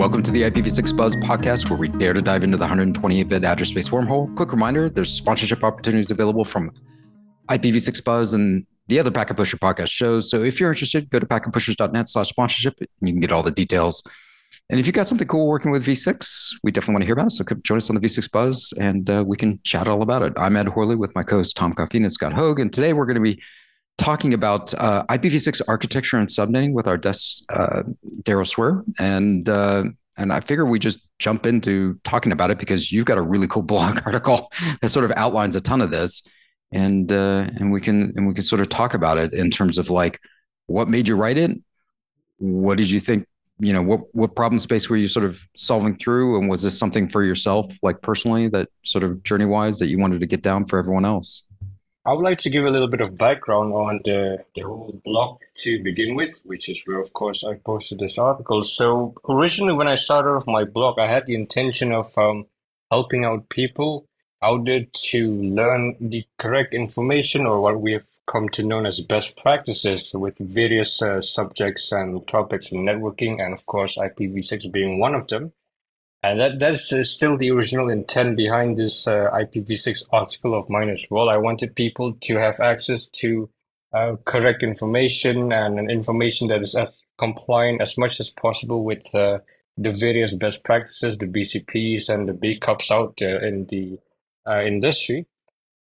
[0.00, 3.44] Welcome to the IPv6 Buzz podcast, where we dare to dive into the 128 bit
[3.44, 4.34] address space wormhole.
[4.34, 6.72] Quick reminder there's sponsorship opportunities available from
[7.50, 10.30] IPv6 Buzz and the other Packet Pusher podcast shows.
[10.30, 13.50] So if you're interested, go to packetpushers.net slash sponsorship and you can get all the
[13.50, 14.02] details.
[14.70, 17.26] And if you got something cool working with V6, we definitely want to hear about
[17.26, 17.32] it.
[17.32, 20.22] So come join us on the V6 Buzz and uh, we can chat all about
[20.22, 20.32] it.
[20.38, 22.58] I'm Ed Horley with my co host Tom Coffeen and Scott Hogg.
[22.58, 23.42] And today we're going to be
[24.00, 27.82] talking about uh, IPv6 architecture and subnetting with our desk, uh,
[28.22, 28.82] Daryll Swer.
[28.98, 29.84] And uh,
[30.16, 33.46] and I figure we just jump into talking about it because you've got a really
[33.46, 34.50] cool blog article
[34.80, 36.22] that sort of outlines a ton of this,
[36.72, 39.78] and uh, and we can and we can sort of talk about it in terms
[39.78, 40.18] of like
[40.66, 41.50] what made you write it,
[42.38, 43.26] what did you think,
[43.58, 46.78] you know, what what problem space were you sort of solving through, and was this
[46.78, 50.42] something for yourself, like personally, that sort of journey wise that you wanted to get
[50.42, 51.44] down for everyone else?
[52.06, 55.40] I would like to give a little bit of background on the, the whole blog
[55.56, 58.64] to begin with, which is where, of course, I posted this article.
[58.64, 62.46] So originally, when I started off my blog, I had the intention of um,
[62.90, 64.06] helping out people
[64.42, 69.00] out there to learn the correct information or what we have come to know as
[69.00, 74.98] best practices with various uh, subjects and topics in networking, and of course, IPv6 being
[74.98, 75.52] one of them.
[76.22, 81.06] And that that's still the original intent behind this uh, IPv6 article of mine as
[81.10, 81.30] well.
[81.30, 83.48] I wanted people to have access to
[83.94, 89.38] uh, correct information and information that is as compliant as much as possible with uh,
[89.78, 93.98] the various best practices, the BCPs and the BCOPs out there in the
[94.46, 95.26] uh, industry.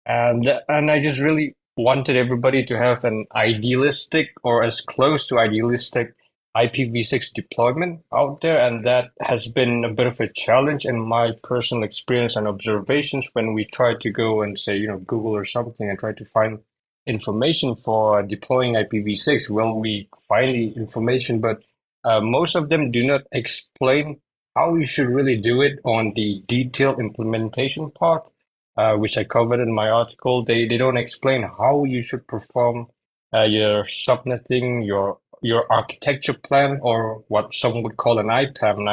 [0.04, 5.38] And and I just really wanted everybody to have an idealistic or as close to
[5.38, 6.15] idealistic
[6.56, 11.32] IPv6 deployment out there, and that has been a bit of a challenge in my
[11.42, 15.44] personal experience and observations when we try to go and say, you know, Google or
[15.44, 16.60] something and try to find
[17.06, 19.50] information for deploying IPv6.
[19.50, 21.62] Well, we find the information, but
[22.04, 24.20] uh, most of them do not explain
[24.56, 28.30] how you should really do it on the detailed implementation part,
[28.78, 30.42] uh, which I covered in my article.
[30.42, 32.86] They they don't explain how you should perform
[33.34, 38.84] uh, your subnetting, your your architecture plan, or what some would call an IPAM,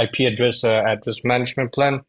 [0.00, 2.02] IP address uh, address management plan.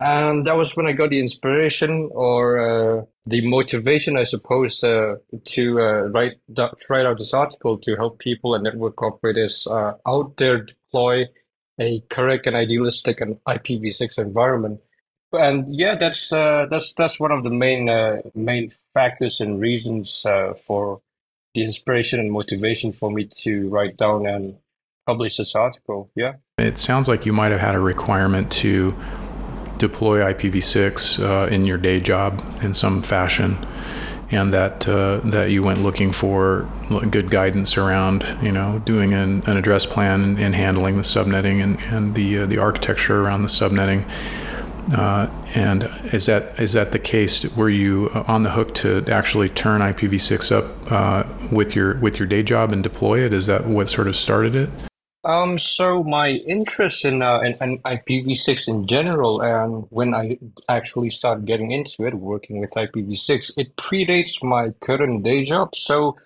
[0.00, 5.16] And that was when I got the inspiration or uh, the motivation, I suppose, uh,
[5.46, 6.34] to uh, write
[6.88, 11.24] write out this article to help people and network operators uh, out there deploy
[11.80, 14.80] a correct and idealistic and IPv6 environment.
[15.32, 17.90] And yeah, that's uh, that's that's one of the main
[18.36, 20.24] main factors and reasons
[20.64, 21.00] for
[21.58, 24.56] the inspiration and motivation for me to write down and
[25.06, 26.08] publish this article.
[26.14, 26.34] Yeah.
[26.58, 28.96] It sounds like you might have had a requirement to
[29.78, 33.56] deploy IPv6 uh, in your day job in some fashion,
[34.30, 36.68] and that uh, that you went looking for
[37.10, 41.62] good guidance around, you know, doing an, an address plan and, and, handling the subnetting
[41.62, 44.04] and, and the uh, the architecture around the subnetting.
[44.92, 47.44] Uh, and is that is that the case?
[47.56, 52.28] Were you on the hook to actually turn IPv6 up uh, with your with your
[52.28, 53.32] day job and deploy it?
[53.32, 54.70] Is that what sort of started it?
[55.24, 60.38] Um, so my interest in, uh, in, in IPv6 in general, and when I
[60.68, 65.74] actually started getting into it, working with IPv6, it predates my current day job.
[65.74, 66.16] So,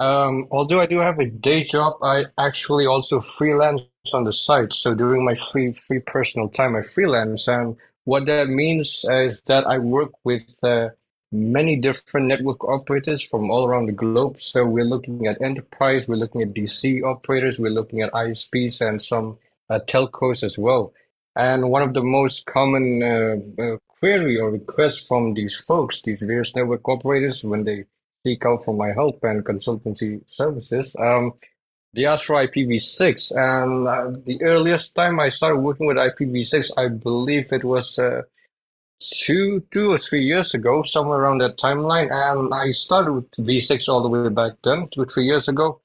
[0.00, 4.72] um, although I do have a day job, I actually also freelance on the side.
[4.72, 9.66] So during my free free personal time, I freelance, and what that means is that
[9.66, 10.88] I work with uh,
[11.30, 14.40] many different network operators from all around the globe.
[14.40, 19.00] So we're looking at enterprise, we're looking at DC operators, we're looking at ISPs and
[19.02, 19.38] some
[19.68, 20.92] uh, telcos as well.
[21.36, 26.20] And one of the most common uh, uh, query or requests from these folks, these
[26.20, 27.84] various network operators, when they
[28.24, 31.32] seek out for my help and consultancy services, um,
[31.94, 33.36] they asked for IPv6.
[33.36, 38.22] And uh, the earliest time I started working with IPv6, I believe it was uh,
[39.00, 42.10] two, two or three years ago, somewhere around that timeline.
[42.10, 45.80] And I started with V6 all the way back then, two or three years ago.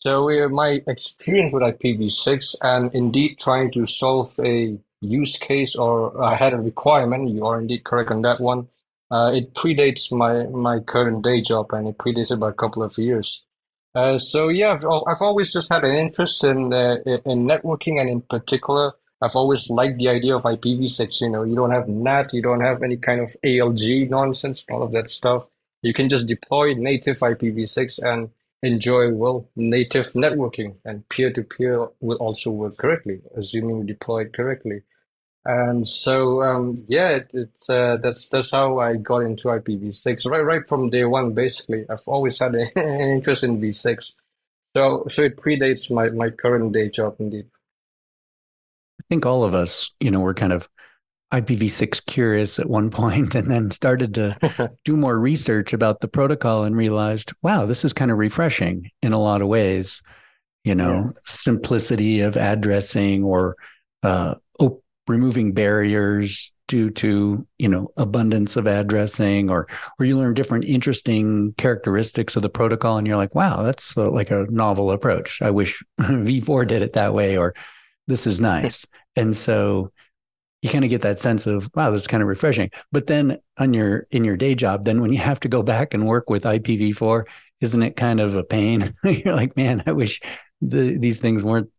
[0.00, 6.22] So uh, my experience with IPv6 and indeed trying to solve a use case or
[6.22, 8.68] I had a requirement, you are indeed correct on that one.
[9.10, 12.82] Uh, it predates my, my current day job and it predates it by a couple
[12.82, 13.46] of years.
[13.94, 18.08] Uh, so yeah, I've, I've, always just had an interest in uh, in networking, and
[18.08, 21.20] in particular, I've always liked the idea of IPv6.
[21.20, 24.82] You know, you don't have NAT, you don't have any kind of ALG nonsense, all
[24.82, 25.46] of that stuff.
[25.82, 28.30] You can just deploy native IPv6 and
[28.62, 34.22] enjoy well native networking, and peer to peer will also work correctly, assuming you deploy
[34.22, 34.82] it correctly.
[35.44, 40.44] And so, um, yeah, it, it's uh, that's that's how I got into IPv6 right
[40.44, 41.32] right from day one.
[41.34, 44.16] Basically, I've always had an interest in V6,
[44.76, 47.46] so so it predates my my current day job indeed.
[49.00, 50.68] I think all of us, you know, were kind of
[51.32, 56.64] IPv6 curious at one point and then started to do more research about the protocol
[56.64, 60.02] and realized, wow, this is kind of refreshing in a lot of ways.
[60.64, 61.20] You know, yeah.
[61.24, 63.56] simplicity of addressing or
[64.04, 69.66] uh, op- removing barriers due to you know abundance of addressing or
[69.98, 74.08] or you learn different interesting characteristics of the protocol and you're like wow that's uh,
[74.08, 77.54] like a novel approach i wish v4 did it that way or
[78.06, 78.86] this is nice.
[79.14, 79.92] And so
[80.62, 82.70] you kind of get that sense of wow this is kind of refreshing.
[82.92, 85.92] But then on your in your day job then when you have to go back
[85.92, 87.24] and work with ipv4
[87.60, 88.94] isn't it kind of a pain?
[89.04, 90.20] You're like man i wish
[90.60, 91.70] the, these things weren't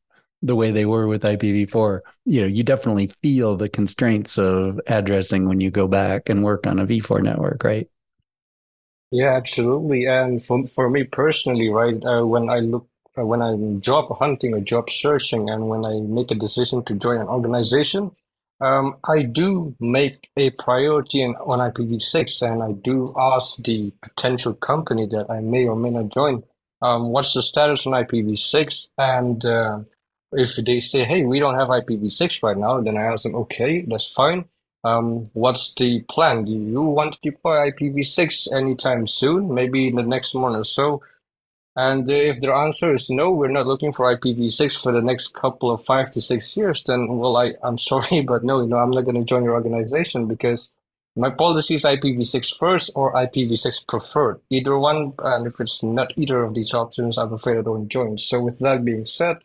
[0.42, 5.48] the way they were with ipv4 you know you definitely feel the constraints of addressing
[5.48, 7.88] when you go back and work on a v4 network right?
[9.12, 10.06] Yeah absolutely.
[10.08, 14.60] And for, for me personally right uh, when i look when i'm job hunting or
[14.60, 18.12] job searching and when i make a decision to join an organization
[18.64, 24.54] um, I do make a priority in, on IPv6 and I do ask the potential
[24.54, 26.44] company that I may or may not join,
[26.82, 28.88] um, what's the status on IPv6?
[28.98, 29.80] And uh,
[30.32, 33.82] if they say, hey, we don't have IPv6 right now, then I ask them, okay,
[33.82, 34.46] that's fine.
[34.86, 36.46] Um, what's the plan?
[36.46, 39.54] Do you want to deploy IPv6 anytime soon?
[39.54, 41.02] Maybe in the next month or so?
[41.76, 45.72] And if their answer is no, we're not looking for IPv6 for the next couple
[45.72, 48.92] of five to six years, then well, I, I'm sorry, but no, you know, I'm
[48.92, 50.76] not going to join your organization because
[51.16, 54.42] my policy is IPv6 first or IPv6 preferred.
[54.50, 58.18] Either one, and if it's not either of these options, I'm afraid I don't join.
[58.20, 59.38] So with that being said,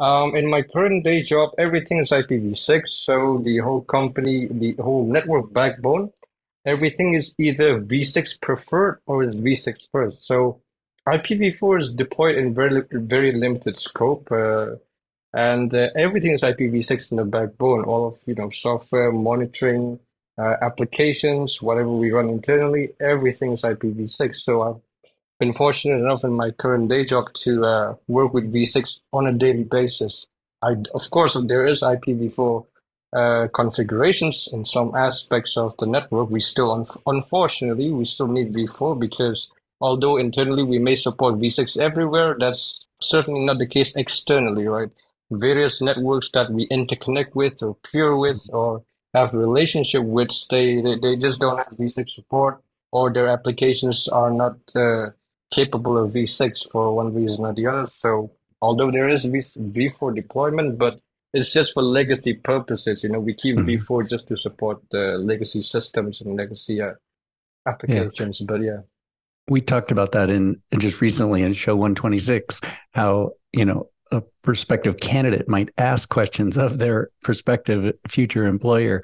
[0.00, 2.88] um, in my current day job, everything is IPv6.
[2.88, 6.12] So the whole company, the whole network backbone,
[6.66, 10.24] everything is either V6 preferred or is V6 first.
[10.24, 10.61] So
[11.08, 14.76] IPv4 is deployed in very very limited scope, uh,
[15.34, 17.84] and uh, everything is IPv6 in the backbone.
[17.84, 19.98] All of you know software monitoring,
[20.38, 24.36] uh, applications, whatever we run internally, everything is IPv6.
[24.36, 24.80] So I've
[25.40, 29.32] been fortunate enough in my current day job to uh, work with V6 on a
[29.32, 30.26] daily basis.
[30.62, 32.66] I of course there is IPv4
[33.12, 36.30] uh, configurations in some aspects of the network.
[36.30, 39.52] We still, un- unfortunately, we still need V4 because
[39.82, 44.90] Although internally we may support V6 everywhere, that's certainly not the case externally, right?
[45.32, 50.80] Various networks that we interconnect with or peer with or have a relationship with, they,
[50.80, 52.62] they, they just don't have V6 support
[52.92, 55.10] or their applications are not uh,
[55.50, 57.86] capable of V6 for one reason or the other.
[58.00, 58.30] So
[58.60, 61.00] although there is v, V4 deployment, but
[61.34, 63.02] it's just for legacy purposes.
[63.02, 63.82] You know, we keep mm-hmm.
[63.82, 66.92] V4 just to support the legacy systems and legacy uh,
[67.66, 68.40] applications.
[68.40, 68.46] Yeah.
[68.46, 68.80] But yeah
[69.48, 72.60] we talked about that in, just recently in show 126
[72.92, 79.02] how you know a prospective candidate might ask questions of their prospective future employer.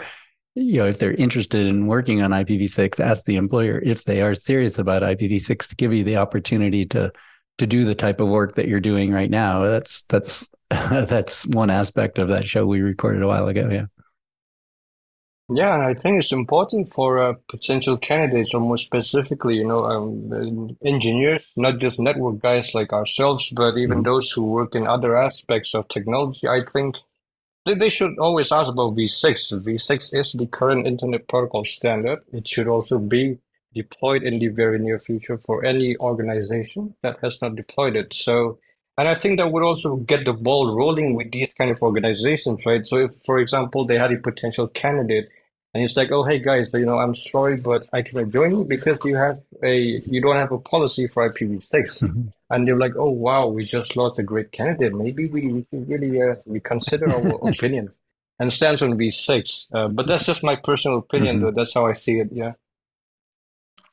[0.55, 4.35] You know if they're interested in working on ipv6 ask the employer if they are
[4.35, 7.12] serious about ipv6 to give you the opportunity to
[7.58, 9.64] to do the type of work that you're doing right now.
[9.64, 13.87] That's that's that's one aspect of that show we recorded a while ago yeah
[15.50, 19.85] yeah, and I think it's important for uh, potential candidates, or more specifically, you know,
[19.85, 24.03] um, engineers, not just network guys like ourselves, but even mm-hmm.
[24.03, 26.47] those who work in other aspects of technology.
[26.47, 26.97] I think
[27.64, 29.62] they, they should always ask about V6.
[29.62, 32.21] V6 is the current Internet Protocol standard.
[32.31, 33.38] It should also be
[33.75, 38.12] deployed in the very near future for any organization that has not deployed it.
[38.12, 38.59] So
[38.99, 42.67] and I think that would also get the ball rolling with these kind of organizations,
[42.67, 42.85] right?
[42.85, 45.31] So if, for example, they had a potential candidate
[45.75, 48.53] and it's like, oh, hey guys, but you know, I'm sorry, but I cannot join
[48.53, 51.73] you because you have a you don't have a policy for IPv6.
[51.73, 52.29] Mm-hmm.
[52.51, 54.95] And they're like, oh wow, we just lost a great candidate.
[54.95, 57.91] Maybe we, we should really uh, reconsider our opinion
[58.39, 59.75] and stands on V6.
[59.75, 61.45] Uh, but that's just my personal opinion, mm-hmm.
[61.47, 61.51] though.
[61.51, 62.29] That's how I see it.
[62.33, 62.53] Yeah.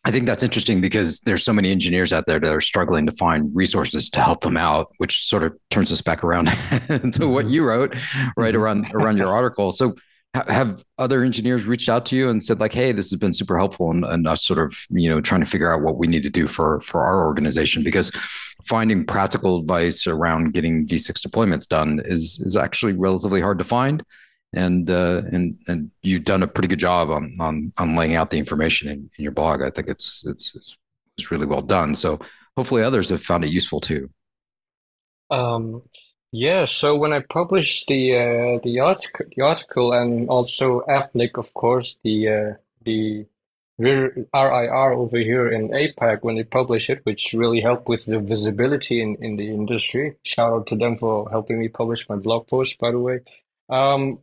[0.06, 3.12] I think that's interesting because there's so many engineers out there that are struggling to
[3.12, 6.46] find resources to help them out, which sort of turns us back around
[6.88, 7.50] to what mm-hmm.
[7.50, 7.98] you wrote
[8.38, 9.72] right around around your article.
[9.72, 9.96] So
[10.48, 13.58] have other engineers reached out to you and said like hey this has been super
[13.58, 16.24] helpful and, and us sort of you know trying to figure out what we need
[16.24, 17.84] to do for for our organization.
[17.84, 18.12] Because
[18.66, 24.04] finding practical advice around getting v6 deployments done is is actually relatively hard to find.
[24.54, 28.30] And uh, and and you've done a pretty good job on on on laying out
[28.30, 29.62] the information in, in your blog.
[29.62, 30.78] I think it's, it's it's
[31.18, 31.96] it's really well done.
[31.96, 32.20] So
[32.56, 34.10] hopefully others have found it useful too.
[35.30, 35.82] Um
[36.36, 41.54] yeah, so when I published the uh, the article, the article, and also APNIC, of
[41.54, 43.26] course, the uh, the
[43.80, 49.02] RIR over here in APAC when they publish it, which really helped with the visibility
[49.02, 50.18] in, in the industry.
[50.24, 53.22] Shout out to them for helping me publish my blog post, by the way.
[53.70, 54.20] Um,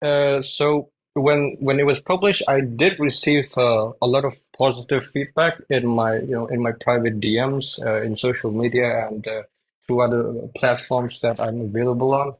[0.00, 5.04] uh, so when when it was published, I did receive uh, a lot of positive
[5.04, 9.26] feedback in my you know in my private DMs uh, in social media and
[9.90, 12.34] uh, other platforms that I'm available on.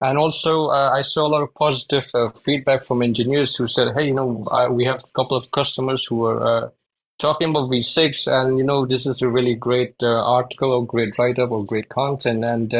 [0.00, 3.94] And also, uh, I saw a lot of positive uh, feedback from engineers who said,
[3.94, 6.72] "Hey, you know, we have a couple of customers who are
[7.18, 11.38] talking about V6, and you know, this is a really great article or great write
[11.38, 12.74] up or great content, and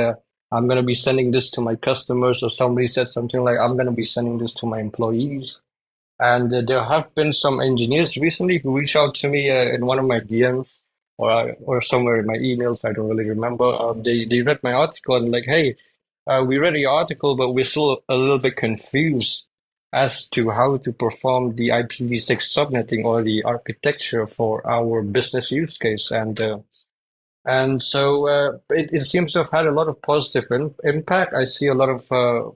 [0.55, 3.75] I'm going to be sending this to my customers, or somebody said something like, I'm
[3.75, 5.61] going to be sending this to my employees.
[6.21, 9.85] And uh, there have been some engineers recently who reached out to me uh, in
[9.85, 10.69] one of my DMs
[11.19, 12.85] or uh, or somewhere in my emails.
[12.85, 13.65] I don't really remember.
[13.65, 15.77] Uh, they they read my article and like, hey,
[16.27, 19.49] uh, we read the article, but we're still a little bit confused
[19.93, 25.79] as to how to perform the IPv6 subnetting or the architecture for our business use
[25.79, 26.11] case.
[26.11, 26.59] And uh,
[27.45, 31.35] and so uh, it, it seems to have had a lot of positive in, impact.
[31.35, 32.51] I see a lot of uh,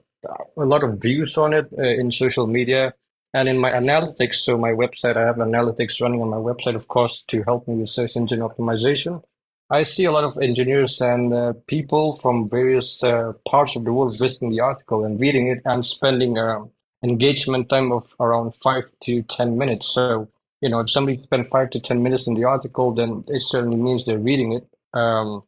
[0.57, 2.93] a lot of views on it uh, in social media
[3.33, 4.35] and in my analytics.
[4.35, 7.75] So my website, I have analytics running on my website, of course, to help me
[7.75, 9.23] with search engine optimization.
[9.71, 13.93] I see a lot of engineers and uh, people from various uh, parts of the
[13.93, 16.71] world visiting the article and reading it and spending um,
[17.03, 19.93] engagement time of around five to ten minutes.
[19.93, 20.27] So
[20.61, 23.77] you know, if somebody spent five to ten minutes in the article, then it certainly
[23.77, 25.43] means they're reading it um,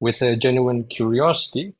[0.00, 1.74] with a genuine curiosity.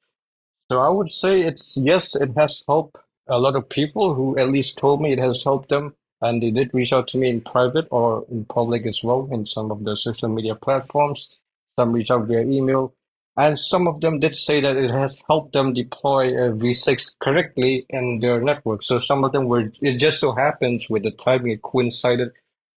[0.71, 4.51] So I would say it's yes, it has helped a lot of people who at
[4.51, 7.41] least told me it has helped them, and they did reach out to me in
[7.41, 11.41] private or in public as well in some of the social media platforms.
[11.79, 12.95] Some reach out via email,
[13.37, 17.85] and some of them did say that it has helped them deploy a V6 correctly
[17.89, 18.83] in their network.
[18.83, 19.73] So some of them were.
[19.83, 22.31] It just so happens with the timing it coincided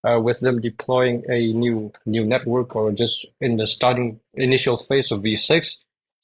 [0.03, 5.11] uh, with them deploying a new new network or just in the starting initial phase
[5.11, 5.77] of V6.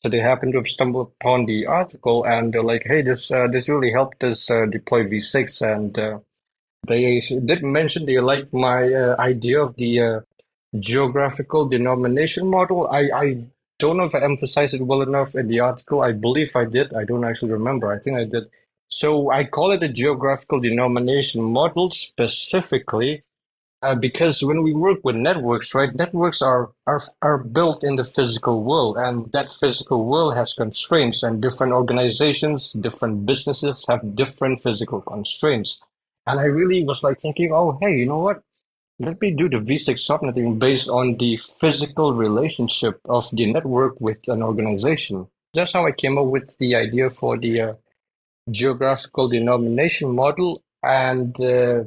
[0.04, 3.48] So they happen to have stumbled upon the article and they're like, "Hey, this uh,
[3.48, 6.20] this really helped us uh, deploy V6." And uh,
[6.86, 10.20] they did mention they liked my uh, idea of the uh,
[10.78, 12.90] geographical denomination model.
[12.92, 13.46] I, I
[13.80, 16.02] don't know if I emphasized it well enough in the article.
[16.02, 16.94] I believe I did.
[16.94, 17.92] I don't actually remember.
[17.92, 18.50] I think I did.
[18.90, 23.24] So I call it a geographical denomination model specifically
[23.84, 28.04] uh, because when we work with networks, right, networks are, are are built in the
[28.04, 34.64] physical world, and that physical world has constraints, and different organizations, different businesses have different
[34.64, 35.84] physical constraints.
[36.26, 38.42] And I really was like thinking, oh, hey, you know what?
[39.00, 44.20] Let me do the V6 subnetting based on the physical relationship of the network with
[44.28, 45.28] an organization.
[45.54, 47.74] That's how I came up with the idea for the uh,
[48.50, 51.84] geographical denomination model, and uh,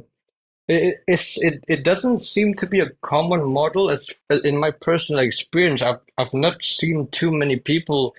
[0.68, 3.90] it, it, it doesn't seem to be a common model.
[3.90, 4.08] As
[4.44, 8.14] in my personal experience, I've I've not seen too many people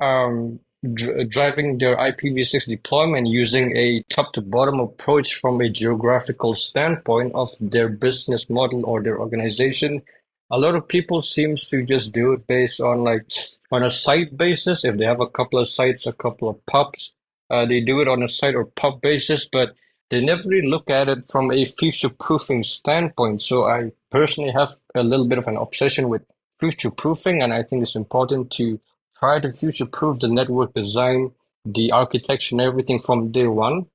[0.00, 0.60] um,
[0.94, 7.32] dr- driving their IPv6 deployment using a top to bottom approach from a geographical standpoint
[7.34, 10.02] of their business model or their organization.
[10.50, 13.30] A lot of people seems to just do it based on like
[13.70, 14.84] on a site basis.
[14.84, 17.10] If they have a couple of sites, a couple of PoPs,
[17.50, 19.74] uh, they do it on a site or PoP basis, but
[20.10, 23.44] they never really look at it from a future-proofing standpoint.
[23.44, 26.22] So I personally have a little bit of an obsession with
[26.58, 28.80] future-proofing, and I think it's important to
[29.18, 31.32] try to future-proof the network design,
[31.64, 33.86] the architecture, and everything from day one.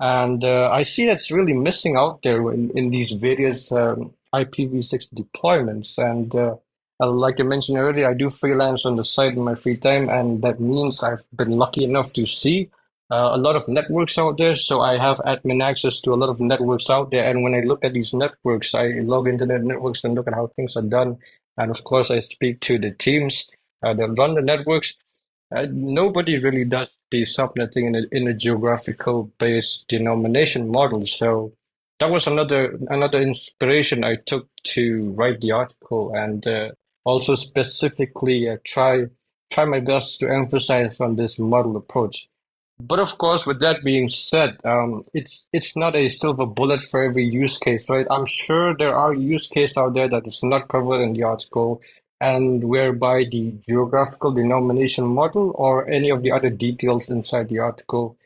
[0.00, 5.12] And uh, I see that's really missing out there in, in these various um, IPv6
[5.12, 5.98] deployments.
[5.98, 6.56] And uh,
[7.06, 10.40] like I mentioned earlier, I do freelance on the side in my free time, and
[10.42, 12.70] that means I've been lucky enough to see
[13.10, 14.54] uh, a lot of networks out there.
[14.54, 17.24] So I have admin access to a lot of networks out there.
[17.24, 20.34] And when I look at these networks, I log into the networks and look at
[20.34, 21.18] how things are done.
[21.56, 23.48] And of course, I speak to the teams
[23.82, 24.94] uh, that run the networks.
[25.54, 31.04] Uh, nobody really does the subnetting in a, in a geographical based denomination model.
[31.06, 31.52] So
[31.98, 36.70] that was another another inspiration I took to write the article and uh,
[37.04, 39.06] also specifically uh, try
[39.50, 42.28] try my best to emphasize on this model approach.
[42.80, 47.02] But of course, with that being said, um, it's it's not a silver bullet for
[47.02, 48.06] every use case, right?
[48.10, 51.82] I'm sure there are use cases out there that is not covered in the article,
[52.20, 58.16] and whereby the geographical denomination model or any of the other details inside the article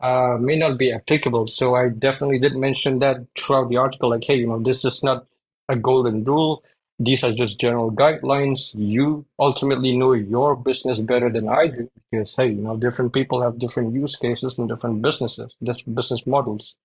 [0.00, 1.46] uh, may not be applicable.
[1.48, 5.02] So I definitely did mention that throughout the article, like, hey, you know, this is
[5.02, 5.26] not
[5.68, 6.62] a golden rule.
[6.98, 8.72] These are just general guidelines.
[8.74, 13.42] You ultimately know your business better than I do because, hey, you know, different people
[13.42, 16.78] have different use cases and different businesses, different business models.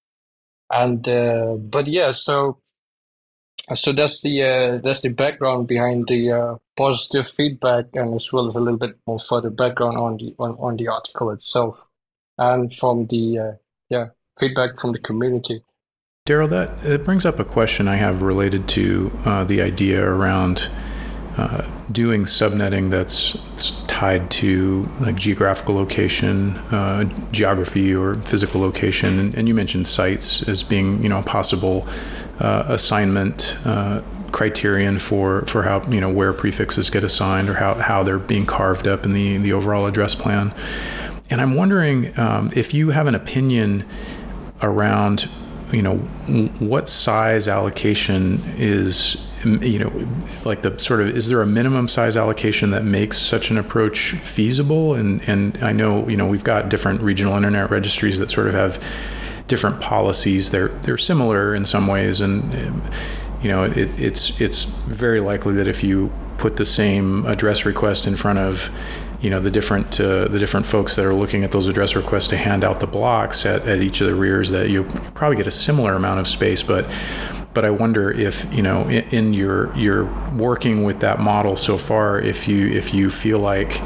[0.72, 2.60] And, uh, but yeah, so,
[3.74, 8.48] so that's the, uh, that's the background behind the, uh, positive feedback and as well
[8.48, 11.86] as a little bit more further background on the, on, on the article itself.
[12.40, 13.54] and from the uh,
[13.90, 14.08] yeah
[14.40, 15.64] feedback from the community.
[16.30, 20.70] Daryll, that it brings up a question I have related to uh, the idea around
[21.38, 29.20] uh, doing subnetting that's, that's, tied to like geographical location, uh, geography, or physical location.
[29.20, 31.86] And, and, you mentioned sites as being you know a possible
[32.40, 37.74] uh, assignment uh, criterion for for how you know where prefixes get assigned or how,
[37.74, 40.54] how they're being carved up in the the overall address plan.
[41.30, 43.84] And I'm wondering um, if you have an opinion
[44.62, 45.28] around
[45.72, 45.98] you know
[46.60, 50.08] what size allocation is you know
[50.44, 54.12] like the sort of is there a minimum size allocation that makes such an approach
[54.14, 54.94] feasible?
[54.96, 58.54] And and I know you know we've got different regional internet registries that sort of
[58.54, 58.84] have
[59.48, 60.52] different policies.
[60.52, 62.22] They're they're similar in some ways.
[62.22, 62.54] And
[63.42, 68.08] you know it, it's it's very likely that if you put the same address request
[68.08, 68.72] in front of
[69.22, 72.28] you know the different uh, the different folks that are looking at those address requests
[72.30, 74.84] to hand out the blocks at, at each of the RIRs that you
[75.14, 76.86] probably get a similar amount of space but
[77.54, 81.78] but I wonder if you know in, in your your working with that model so
[81.78, 83.82] far if you if you feel like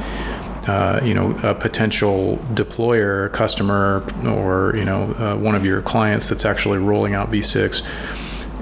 [0.67, 6.29] uh, you know a potential deployer customer or you know uh, one of your clients
[6.29, 7.85] that's actually rolling out v6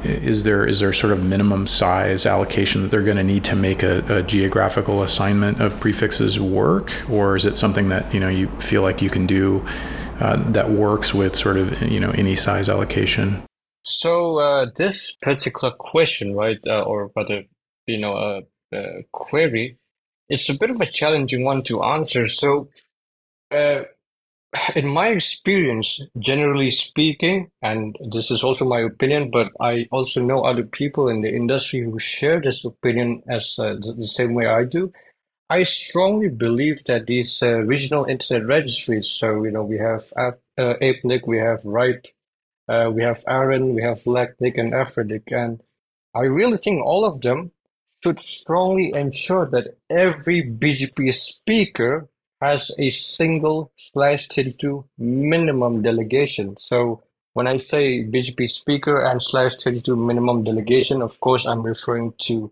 [0.04, 3.56] is there is there sort of minimum size allocation that they're going to need to
[3.56, 8.30] make a, a, geographical assignment of prefixes work, or is it something that you know
[8.30, 9.66] you feel like you can do
[10.20, 13.44] uh, that works with sort of you know any size allocation?
[13.84, 17.44] So uh, this particular question, right, uh, or rather,
[17.88, 19.78] you know, a uh, uh, query,
[20.30, 22.28] it's a bit of a challenging one to answer.
[22.28, 22.70] So
[23.52, 23.82] uh,
[24.76, 30.44] in my experience, generally speaking, and this is also my opinion, but I also know
[30.44, 34.66] other people in the industry who share this opinion as uh, the same way I
[34.66, 34.92] do.
[35.50, 40.32] I strongly believe that these uh, regional internet registries, so you know, we have uh,
[40.58, 42.06] APNIC, we have RIPE,
[42.70, 45.62] uh, we have ARIN, we have LACNIC and AFRINIC, and
[46.16, 47.52] I really think all of them
[48.04, 52.10] should strongly ensure that every BGP speaker
[52.42, 56.58] has a single slash 32 minimum delegation.
[56.58, 62.14] So when I say BGP speaker and slash 32 minimum delegation, of course, I'm referring
[62.24, 62.52] to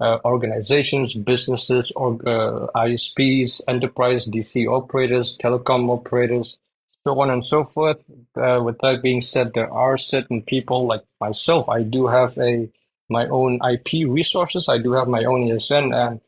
[0.00, 6.58] uh, organizations, businesses, or uh, ISPs, enterprise DC operators, telecom operators,
[7.04, 8.04] so on and so forth.
[8.36, 11.68] Uh, with that being said, there are certain people like myself.
[11.68, 12.68] I do have a
[13.10, 14.68] my own IP resources.
[14.68, 16.20] I do have my own ASN, and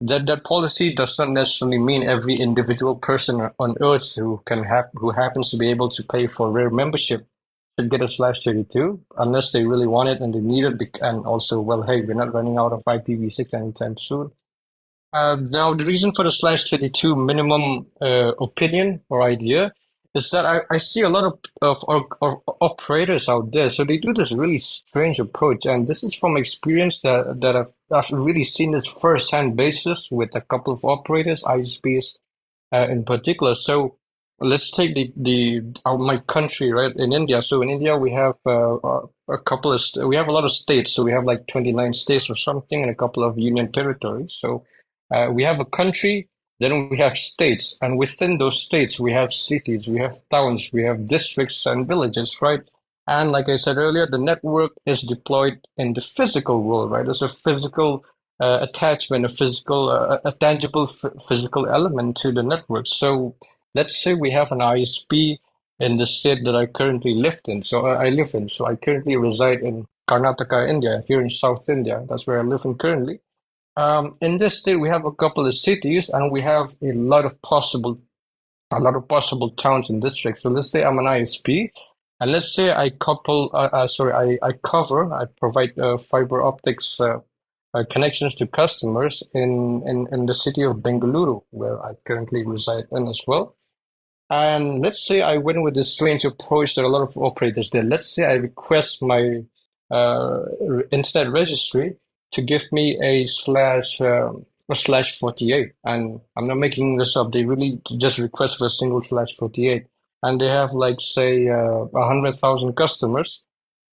[0.00, 4.86] that that policy does not necessarily mean every individual person on earth who can have
[4.94, 7.26] who happens to be able to pay for RIR membership
[7.78, 11.26] should get a slash 32 unless they really want it and they need it and
[11.26, 14.30] also well hey we're not running out of ipv6 anytime soon.
[15.12, 19.72] Uh, now the reason for the slash 32 minimum uh, opinion or idea
[20.14, 23.70] is that I, I see a lot of, of, of, of, operators out there.
[23.70, 25.66] So they do this really strange approach.
[25.66, 30.34] And this is from experience that, that I've, I've really seen this first-hand basis with
[30.34, 32.18] a couple of operators, ISPs
[32.72, 33.54] uh, in particular.
[33.54, 33.98] So
[34.40, 37.40] let's take the, the our, my country, right, in India.
[37.40, 38.78] So in India, we have uh,
[39.28, 40.92] a couple of, we have a lot of states.
[40.92, 44.36] So we have like 29 states or something and a couple of union territories.
[44.40, 44.64] So
[45.14, 46.29] uh, we have a country
[46.60, 50.84] then we have states, and within those states, we have cities, we have towns, we
[50.84, 52.60] have districts and villages, right?
[53.08, 57.04] And like I said earlier, the network is deployed in the physical world, right?
[57.04, 58.04] There's a physical
[58.40, 60.86] uh, attachment, a physical, uh, a tangible
[61.28, 62.86] physical element to the network.
[62.88, 63.36] So
[63.74, 65.38] let's say we have an ISP
[65.80, 67.62] in the state that I currently live in.
[67.62, 68.48] So uh, I live in.
[68.48, 72.06] So I currently reside in Karnataka, India, here in South India.
[72.08, 73.20] That's where I live in currently.
[73.76, 77.24] Um, in this state, we have a couple of cities, and we have a lot
[77.24, 77.98] of possible,
[78.70, 80.42] a lot of possible towns and districts.
[80.42, 81.70] So let's say I'm an ISP,
[82.20, 86.42] and let's say I couple, uh, uh, sorry, I, I cover, I provide uh, fiber
[86.42, 87.20] optics uh,
[87.72, 92.84] uh, connections to customers in, in in the city of Bengaluru, where I currently reside
[92.92, 93.56] in as well.
[94.28, 97.86] And let's say I went with this strange approach that a lot of operators did.
[97.88, 99.42] Let's say I request my
[99.90, 100.42] uh,
[100.92, 101.96] internet registry
[102.32, 107.32] to give me a slash um, a slash 48 and i'm not making this up.
[107.32, 109.86] They really just request for a single slash 48
[110.22, 113.44] and they have like say uh, 100000 customers.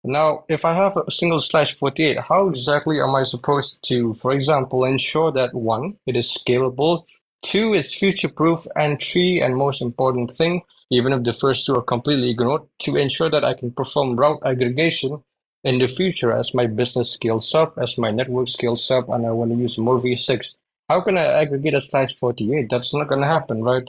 [0.03, 4.31] Now if i have a single slash 48 how exactly am i supposed to for
[4.31, 7.05] example ensure that one it is scalable
[7.41, 11.75] two it's future proof and three and most important thing even if the first two
[11.75, 15.21] are completely ignored to ensure that i can perform route aggregation
[15.63, 19.31] in the future as my business scales up, as my network scales up, and I
[19.31, 20.55] want to use more V6,
[20.89, 22.69] how can I aggregate a slash 48?
[22.69, 23.87] That's not going to happen, right?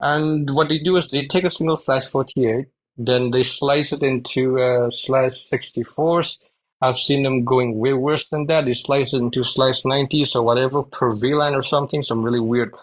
[0.00, 4.02] And what they do is they take a single slash 48, then they slice it
[4.02, 6.42] into uh, slash 64s.
[6.80, 8.64] I've seen them going way worse than that.
[8.64, 12.74] They slice it into slash 90s or whatever per VLAN or something, some really weird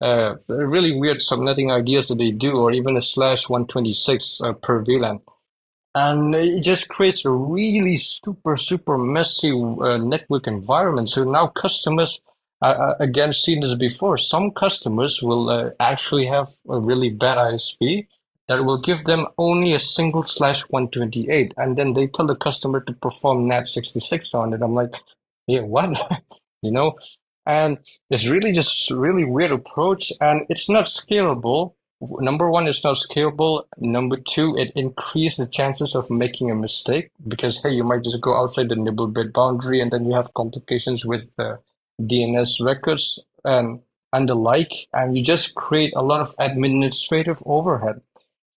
[0.00, 4.84] uh, really weird subnetting ideas that they do, or even a slash 126 uh, per
[4.84, 5.20] VLAN.
[5.94, 11.08] And it just creates a really super, super messy uh, network environment.
[11.10, 12.20] So now customers,
[12.62, 17.38] uh, uh again, seen this before, some customers will uh, actually have a really bad
[17.38, 18.08] ISP
[18.48, 21.54] that will give them only a single slash 128.
[21.56, 24.62] And then they tell the customer to perform NAT66 on it.
[24.62, 24.96] I'm like,
[25.46, 25.96] yeah, what?
[26.62, 26.94] you know?
[27.46, 27.78] And
[28.10, 31.74] it's really just really weird approach and it's not scalable.
[32.20, 33.64] Number one, it's not scalable.
[33.78, 38.20] Number two, it increases the chances of making a mistake because, hey, you might just
[38.20, 41.60] go outside the nibble bit boundary and then you have complications with the
[42.00, 43.80] DNS records and,
[44.12, 44.72] and the like.
[44.92, 48.00] And you just create a lot of administrative overhead.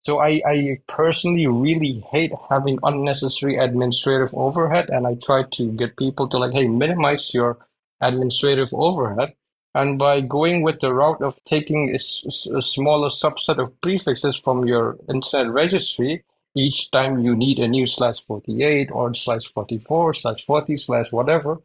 [0.06, 4.90] So I, I personally really hate having unnecessary administrative overhead.
[4.90, 7.58] And I try to get people to like, hey, minimize your
[8.02, 9.34] administrative overhead.
[9.78, 14.98] And by going with the route of taking a, smaller subset of prefixes from your
[15.08, 16.24] internet registry,
[16.56, 21.60] each time you need a new slash 48 or slash 44 slash 40 slash whatever,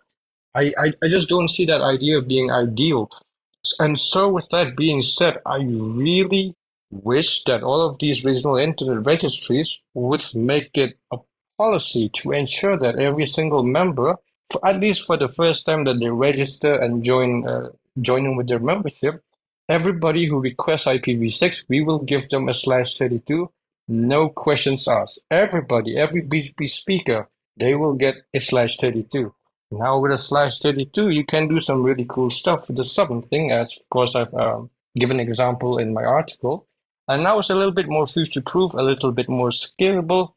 [0.54, 3.10] I, I, I just don't see that idea of being ideal.
[3.78, 6.54] And so with that being said, I really
[6.90, 11.16] wish that all of these regional internet registries would make it a
[11.56, 14.18] policy to ensure that every single member
[14.62, 17.70] at least for the first time that they register and join uh,
[18.00, 19.22] joining with their membership,
[19.68, 23.50] everybody who requests IPv6, we will give them a slash 32,
[23.88, 25.20] no questions asked.
[25.30, 29.34] Everybody, every BGP speaker, they will get a slash 32.
[29.70, 33.08] Now with a slash 32, you can do some really cool stuff with the sub
[33.30, 36.66] thing, as of course I've um, given an example in my article.
[37.08, 40.34] And now it's a little bit more future proof, a little bit more scalable,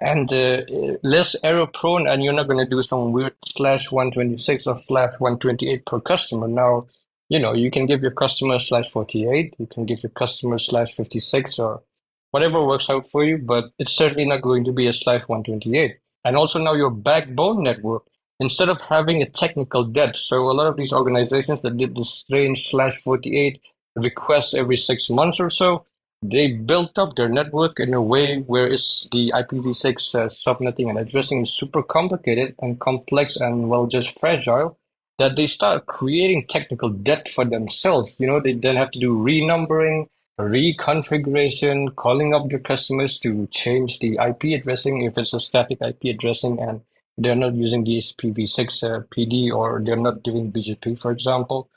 [0.00, 0.62] and uh,
[1.02, 5.12] less error prone and you're not going to do some weird slash 126 or slash
[5.18, 6.48] 128 per customer.
[6.48, 6.86] Now
[7.28, 10.92] you know you can give your customer slash 48 you can give your customer slash
[10.92, 11.82] 56 or
[12.30, 15.98] whatever works out for you but it's certainly not going to be a slash 128
[16.24, 18.04] and also now your backbone network
[18.38, 22.04] instead of having a technical debt so a lot of these organizations that did the
[22.04, 23.60] strange slash 48
[23.96, 25.84] requests every six months or so
[26.22, 30.98] they built up their network in a way where it's the IPv6 uh, subnetting and
[30.98, 34.78] addressing is super complicated and complex and well just fragile
[35.18, 38.16] that they start creating technical debt for themselves.
[38.18, 43.98] You know, they then have to do renumbering, reconfiguration, calling up their customers to change
[44.00, 46.82] the IP addressing if it's a static IP addressing and
[47.18, 51.70] they're not using the IPv6 uh, PD or they're not doing BGP, for example.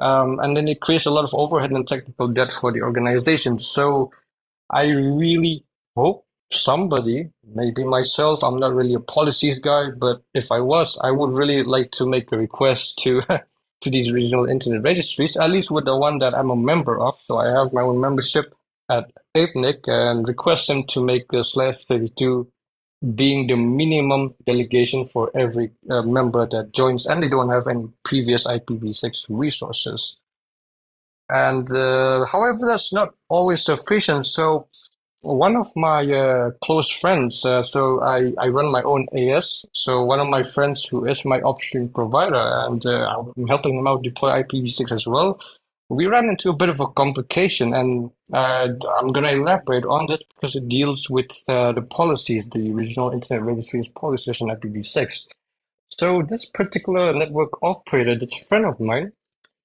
[0.00, 3.58] Um, and then it creates a lot of overhead and technical debt for the organization.
[3.58, 4.10] So
[4.70, 10.60] I really hope somebody, maybe myself, I'm not really a policies guy, but if I
[10.60, 13.22] was, I would really like to make a request to
[13.80, 17.18] to these regional internet registries, at least with the one that I'm a member of.
[17.26, 18.54] So I have my own membership
[18.90, 22.50] at APNIC and request them to make the slash 32
[23.14, 27.88] being the minimum delegation for every uh, member that joins, and they don't have any
[28.04, 30.18] previous IPv6 resources.
[31.30, 34.26] And uh, however, that's not always sufficient.
[34.26, 34.68] So
[35.22, 39.64] one of my uh, close friends, uh, so I, I run my own AS.
[39.72, 43.86] So one of my friends who is my upstream provider, and uh, I'm helping him
[43.86, 45.40] out deploy IPv6 as well
[45.90, 50.06] we ran into a bit of a complication, and uh, I'm going to elaborate on
[50.06, 55.26] this because it deals with uh, the policies, the regional internet registry's policies on IPv6.
[55.88, 59.10] So this particular network operator, this friend of mine,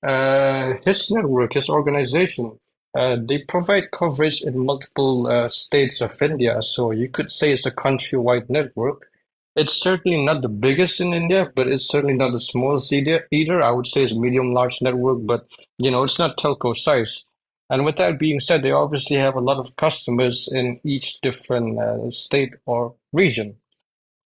[0.01, 2.59] uh, his network, his organization,
[2.95, 6.59] uh, they provide coverage in multiple uh, states of India.
[6.63, 9.09] So you could say it's a countrywide network.
[9.55, 13.25] It's certainly not the biggest in India, but it's certainly not the smallest either.
[13.31, 15.45] Either I would say it's a medium-large network, but
[15.77, 17.29] you know it's not telco size.
[17.69, 21.79] And with that being said, they obviously have a lot of customers in each different
[21.79, 23.55] uh, state or region.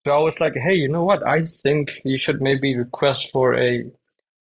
[0.06, 1.26] So I was like, hey, you know what?
[1.28, 3.86] I think you should maybe request for a,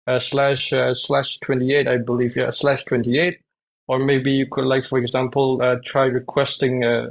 [0.06, 3.40] a slash uh, slash twenty eight, I believe, yeah, slash twenty eight,
[3.88, 7.10] or maybe you could like, for example, uh, try requesting uh,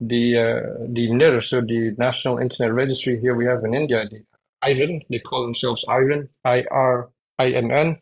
[0.00, 4.24] the uh, the NIR, so the National Internet Registry here we have in India, the
[4.62, 7.98] IRINN, they call themselves IRINN, I-R-I-N-N.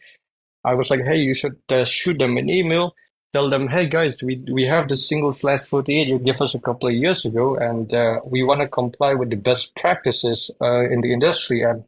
[0.64, 2.94] I was like, hey, you should uh, shoot them an email,
[3.32, 6.60] tell them, hey guys, we we have the single slash 48 you gave us a
[6.60, 10.88] couple of years ago, and uh, we want to comply with the best practices uh,
[10.90, 11.62] in the industry.
[11.62, 11.84] And,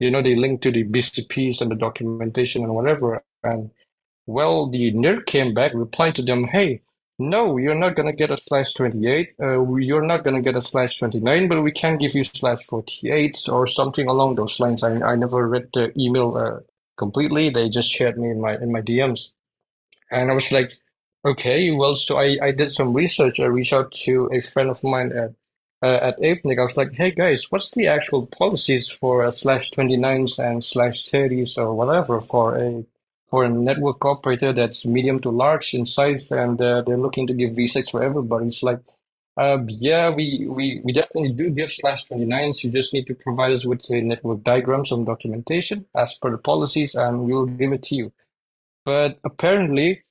[0.00, 3.22] you know, they link to the BCPs and the documentation and whatever.
[3.44, 3.70] And
[4.26, 6.82] Well, the NIR came back, replied to them, hey,
[7.18, 9.34] no, you're not going to get a slash 28.
[9.40, 12.64] Uh, you're not going to get a slash 29, but we can give you slash
[12.66, 14.82] 48 or something along those lines.
[14.82, 16.60] I, I never read the email uh,
[16.98, 17.48] completely.
[17.50, 19.32] They just shared me in my in my DMs.
[20.10, 20.74] And I was like,
[21.24, 23.40] okay, well, so I, I did some research.
[23.40, 25.34] I reached out to a friend of mine at
[25.82, 26.58] uh, at APNIC.
[26.58, 31.04] I was like, hey guys, what's the actual policies for a slash 29s and slash
[31.04, 32.84] 30s or whatever for a
[33.36, 37.34] for a network operator that's medium to large in size and uh, they're looking to
[37.34, 38.46] give V6 for everybody?
[38.46, 38.80] It's like,
[39.36, 42.64] uh, yeah, we, we, we definitely do give slash 29s.
[42.64, 46.38] You just need to provide us with a network diagram, some documentation as per the
[46.38, 48.10] policies, and we'll give it to you.
[48.86, 50.04] But apparently,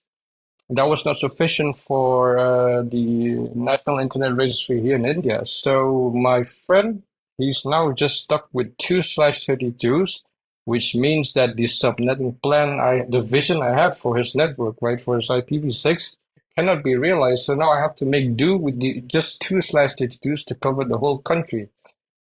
[0.69, 5.41] that was not sufficient for uh, the National Internet Registry here in India.
[5.47, 7.01] So my friend,
[7.39, 10.19] he's now just stuck with two slash 32s,
[10.65, 14.99] which means that the subnetting plan, I the vision I had for his network, right,
[14.99, 16.17] for his IPv6,
[16.57, 17.43] cannot be realized.
[17.43, 20.83] So now I have to make do with the just two slash 32s to cover
[20.83, 21.69] the whole country.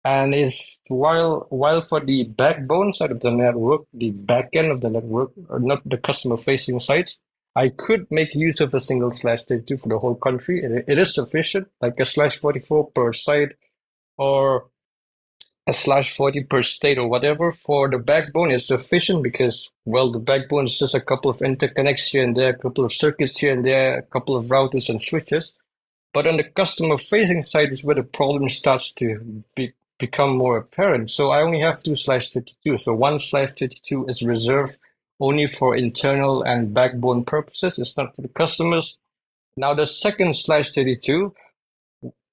[0.06, 4.82] And it's while while for the backbone side of the network, the back end of
[4.82, 7.20] the network, or not the customer facing sites,
[7.56, 10.62] I could make use of a single slash 32 for the whole country.
[10.62, 13.54] It, it is sufficient, like a slash 44 per site
[14.18, 14.70] or
[15.68, 17.52] a slash 40 per state or whatever.
[17.52, 22.10] For the backbone, is sufficient because, well, the backbone is just a couple of interconnects
[22.10, 25.02] here and there, a couple of circuits here and there, a couple of routers and
[25.02, 25.58] switches.
[26.14, 30.58] But on the customer facing side is where the problem starts to be, become more
[30.58, 31.10] apparent.
[31.10, 32.78] So I only have two slash 32.
[32.78, 34.78] So one slash 32 is reserved
[35.20, 37.80] only for internal and backbone purposes.
[37.80, 38.98] It's not for the customers.
[39.56, 41.34] Now the second slash 32,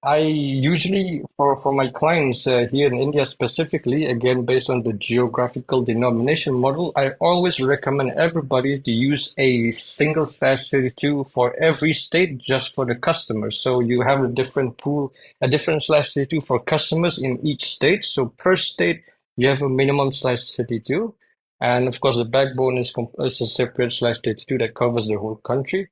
[0.02, 4.94] I usually, for, for my clients uh, here in India specifically, again, based on the
[4.94, 11.92] geographical denomination model, I always recommend everybody to use a single slash 32 for every
[11.92, 13.60] state just for the customers.
[13.60, 18.06] So you have a different pool, a different slash 32 for customers in each state.
[18.06, 19.02] So per state,
[19.36, 21.14] you have a minimum slash 32.
[21.60, 25.36] And of course, the backbone is, is a separate slash 32 that covers the whole
[25.36, 25.90] country.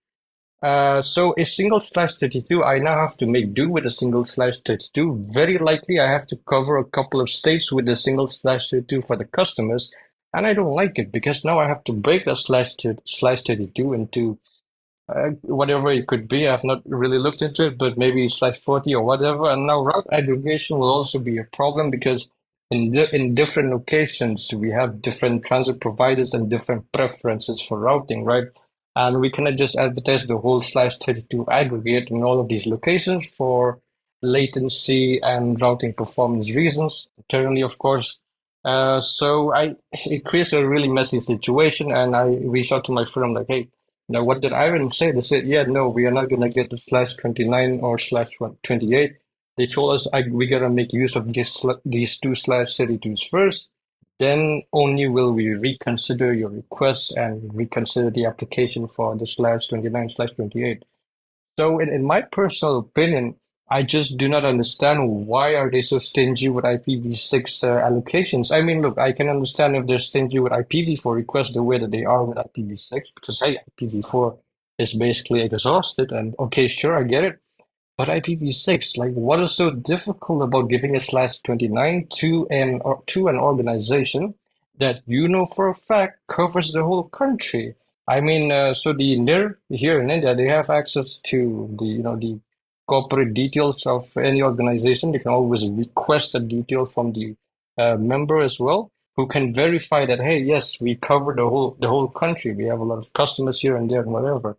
[0.63, 4.27] Uh, so a single slash 32, I now have to make do with a single
[4.27, 5.29] slash 32.
[5.31, 9.03] Very likely I have to cover a couple of states with a single slash 32
[9.03, 9.93] for the customers.
[10.35, 13.95] And I don't like it because now I have to break that slash, slash 32
[13.95, 14.39] into
[15.09, 16.49] uh, whatever it could be.
[16.49, 19.51] I've not really looked into it, but maybe slash 40 or whatever.
[19.51, 22.29] And now route aggregation will also be a problem because
[22.71, 28.25] in, di- in different locations, we have different transit providers and different preferences for routing,
[28.25, 28.47] right?
[28.97, 33.27] And we cannot just advertise the whole slash 32 aggregate in all of these locations
[33.27, 33.81] for
[34.23, 38.21] latency and routing performance reasons, internally, of course.
[38.65, 43.05] Uh, so I it creates a really messy situation, and I reached out to my
[43.05, 43.69] firm like, hey,
[44.09, 45.13] know, what did IRINN say?
[45.13, 48.31] They said, yeah, no, we are not going to get the slash 29 or slash
[48.65, 49.17] 28
[49.59, 53.73] they told us I, we gotta make use of this, these two slash 32s first.
[54.19, 60.11] Then only will we reconsider your request and reconsider the application for the slash 29
[60.11, 60.85] slash 28.
[61.59, 63.37] So in, in my personal opinion,
[63.71, 68.51] I just do not understand why are they so stingy with IPv6 uh, allocations.
[68.51, 71.91] I mean, look, I can understand if they're stingy with IPv4 requests the way that
[71.91, 74.39] they are with IPv6 because hey, IPv4
[74.79, 77.41] is basically exhausted and okay, sure, I get it.
[77.99, 83.03] But IPv6, like what is so difficult about giving a slash 29 to an or
[83.09, 84.35] to an organization
[84.79, 87.75] that you know for a fact covers the whole country?
[88.07, 92.03] I mean, uh, so the NIR here in India, they have access to the you
[92.05, 92.39] know the
[92.87, 95.11] corporate details of any organization.
[95.11, 97.35] They can always request a detail from the
[97.77, 101.89] uh, member as well, who can verify that hey, yes, we cover the whole the
[101.89, 102.55] whole country.
[102.55, 104.57] We have a lot of customers here and there and whatever.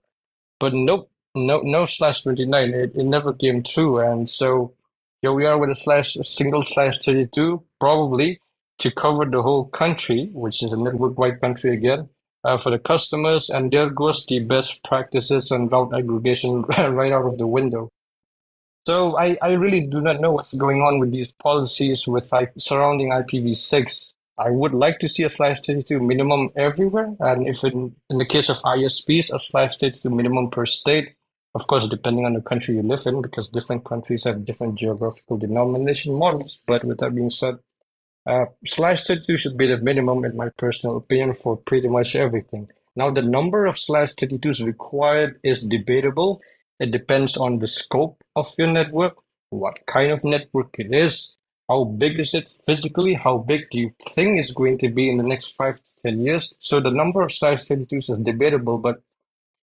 [0.59, 4.73] But nope, no no slash 29 it, it never came true and so
[5.21, 8.39] here we are with a slash a single slash 32 probably
[8.77, 12.09] to cover the whole country which is a network wide country again
[12.43, 13.49] uh, for the customers.
[13.49, 17.89] And there goes the best practices and route aggregation right out of the window.
[18.87, 22.53] So I, I really do not know what's going on with these policies with like
[22.57, 27.13] surrounding IPv6 I would like to see a slash 32 minimum everywhere.
[27.19, 31.15] And if in, in the case of ISPs, a slash 32 minimum per state,
[31.55, 35.37] of course, depending on the country you live in, because different countries have different geographical
[35.37, 36.59] denomination models.
[36.65, 37.59] But with that being said,
[38.25, 42.69] uh, slash 32 should be the minimum, in my personal opinion, for pretty much everything.
[42.95, 46.41] Now, the number of slash 32s required is debatable.
[46.79, 49.15] It depends on the scope of your network,
[49.49, 51.37] what kind of network it is,
[51.69, 53.13] how big is it physically?
[53.13, 56.19] How big do you think it's going to be in the next five to 10
[56.19, 56.55] years?
[56.57, 59.03] So the number of slash 32s is debatable, but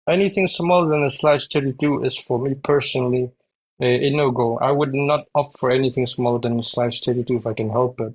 [0.09, 3.33] anything smaller than a slash 32 is for me personally
[3.81, 4.59] a, a no-go.
[4.59, 8.01] I would not opt for anything smaller than a slash 32 if I can help
[8.01, 8.14] it.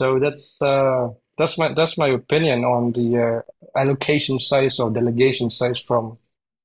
[0.00, 5.50] So that's uh, that's my that's my opinion on the uh, allocation size or delegation
[5.50, 6.18] size from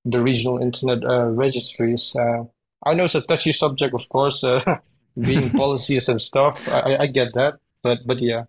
[0.05, 2.15] the regional internet uh, registries.
[2.15, 2.45] Uh,
[2.85, 4.79] I know it's a touchy subject, of course, uh,
[5.19, 6.67] being policies and stuff.
[6.69, 8.45] I, I get that, but but yeah.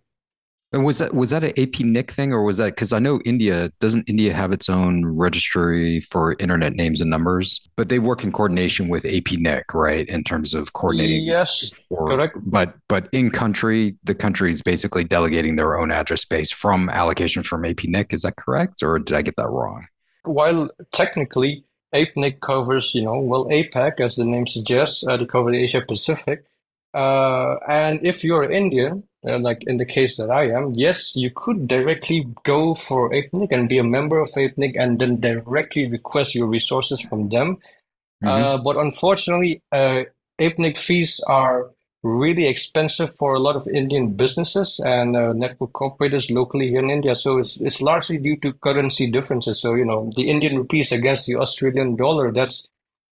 [0.74, 3.70] And was that was that an APNIC thing, or was that because I know India
[3.78, 8.32] doesn't India have its own registry for internet names and numbers, but they work in
[8.32, 10.04] coordination with APNIC, right?
[10.08, 11.22] In terms of coordinating.
[11.22, 12.38] Yes, for, correct.
[12.44, 17.44] But but in country, the country is basically delegating their own address space from allocation
[17.44, 18.12] from APNIC.
[18.12, 19.86] Is that correct, or did I get that wrong?
[20.24, 25.52] While technically APNIC covers, you know, well, APAC, as the name suggests, uh, they cover
[25.52, 26.44] the Asia Pacific.
[26.92, 31.30] Uh, and if you're Indian, uh, like in the case that I am, yes, you
[31.34, 36.34] could directly go for APNIC and be a member of APNIC and then directly request
[36.34, 37.58] your resources from them.
[38.22, 38.28] Mm-hmm.
[38.28, 40.04] Uh, but unfortunately, uh,
[40.38, 41.70] APNIC fees are
[42.02, 46.90] really expensive for a lot of Indian businesses and uh, network operators locally here in
[46.90, 47.16] India.
[47.16, 49.60] So it's, it's largely due to currency differences.
[49.60, 52.68] So, you know, the Indian rupees against the Australian dollar, that's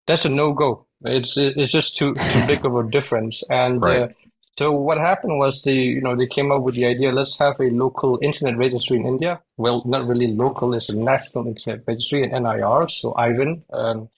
[0.07, 0.87] that's a no-go.
[1.05, 3.45] It's it's just too too big of a difference.
[3.49, 4.15] And right.
[4.61, 7.59] So what happened was they you know they came up with the idea let's have
[7.61, 9.41] a local internet registry in India.
[9.57, 13.65] Well, not really local; it's a national internet registry in NIR, so IRINN.
[13.73, 14.11] Um,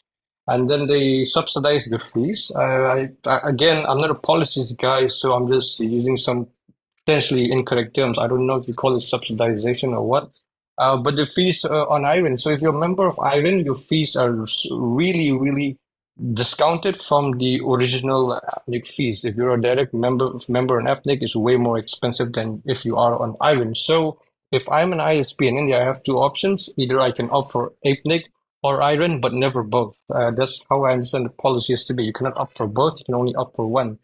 [0.48, 2.50] and then they subsidize the fees.
[2.56, 6.48] Uh, I, again, I'm not a policies guy, so I'm just using some
[7.06, 8.18] potentially incorrect terms.
[8.18, 10.32] I don't know if you call it subsidization or what.
[10.76, 12.36] Uh, but the fees uh, on IRINN.
[12.40, 15.78] So if you're a member of IRINN, your fees are really, really
[16.32, 19.24] discounted from the original APNIC fees.
[19.24, 22.96] If you're a direct member member on APNIC, it's way more expensive than if you
[22.96, 23.74] are on IRINN.
[23.74, 24.20] So
[24.50, 26.68] if I'm an ISP in India, I have two options.
[26.76, 28.24] Either I can opt for APNIC
[28.62, 29.96] or IRINN, but never both.
[30.14, 32.04] Uh, that's how I understand the policy is to be.
[32.04, 33.98] You cannot opt for both, you can only opt for one.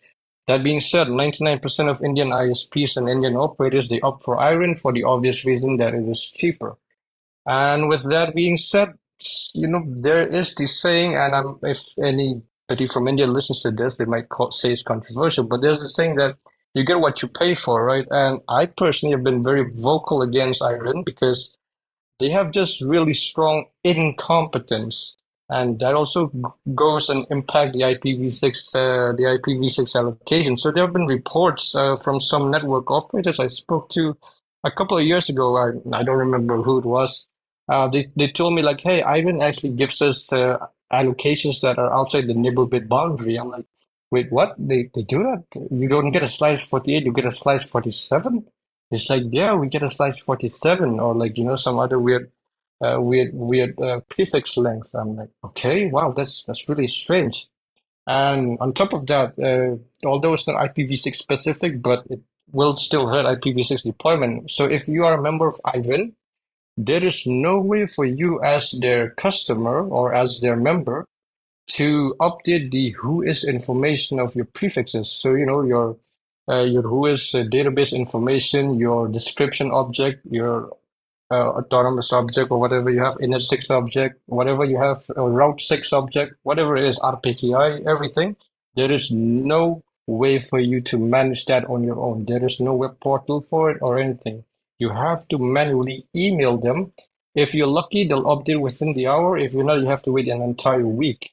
[0.49, 4.93] That being said, 99% of Indian ISPs and Indian operators, they opt for IRINN for
[4.93, 6.79] the obvious reason that it is cheaper.
[7.47, 8.95] And with that being said,
[9.55, 13.97] you know, there is this saying, and I'm, if anybody from India listens to this,
[13.97, 16.37] they might call, say it's controversial, but there's this saying that
[16.75, 18.07] you get what you pay for, right?
[18.11, 21.57] And I personally have been very vocal against IRINN because
[22.19, 25.17] they have just really strong incompetence.
[25.51, 26.31] And that also
[26.75, 30.59] goes and impact the IPv6, uh, the IPv6 allocation.
[30.59, 34.17] So there have been reports uh, from some network operators I spoke to
[34.63, 35.57] a couple of years ago.
[35.57, 37.27] I, I don't remember who it was,
[37.69, 40.59] uh, they, they told me like, hey, IRINN actually gives us uh,
[40.93, 43.37] allocations that are outside the nibble bit boundary.
[43.37, 43.67] I'm like,
[44.11, 44.55] wait, what?
[44.59, 45.45] They, they do that?
[45.71, 48.47] You don't get a slash 48, you get a slash 47?
[48.91, 52.33] It's like, yeah, we get a slash 47 or like, you know, some other weird,
[52.83, 54.95] uh, weird, weird uh, prefix length.
[54.95, 57.49] I'm like, okay, wow, that's, that's really strange.
[58.07, 63.07] And on top of that, uh, although it's not IPv6 specific, but it will still
[63.07, 64.51] hurt IPv6 deployment.
[64.51, 66.15] So if you are a member of IRINN,
[66.79, 71.05] there is no way for you as their customer or as their member
[71.67, 75.11] to update the whois information of your prefixes.
[75.11, 75.97] So, you know, your
[76.49, 80.73] uh, your whois uh, database information, your description object, your
[81.31, 86.37] uh, autonomous object or whatever you have, inet6 object, whatever you have, route 6 object,
[86.45, 88.37] whatever it is, RPKI, everything.
[88.77, 92.25] There is no way for you to manage that on your own.
[92.25, 94.45] There is no web portal for it or anything.
[94.79, 96.93] You have to manually email them.
[97.35, 99.37] If you're lucky, they'll update within the hour.
[99.37, 101.33] If you're not, you have to wait an entire week.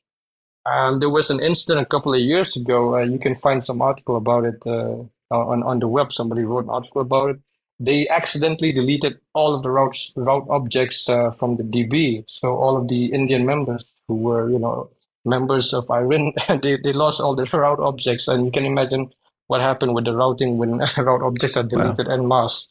[0.65, 2.95] And there was an incident a couple of years ago.
[2.95, 6.11] Uh, you can find some article about it uh, on on the web.
[6.11, 7.39] Somebody wrote an article about it.
[7.79, 12.23] They accidentally deleted all of the routes, route objects uh, from the DB.
[12.27, 14.89] So all of the Indian members who were, you know,
[15.25, 18.27] members of IRINN, they, they lost all the route objects.
[18.27, 19.11] And you can imagine
[19.47, 22.13] what happened with the routing when route objects are deleted wow.
[22.13, 22.69] en masse.